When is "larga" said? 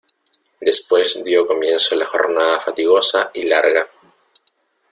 3.43-3.87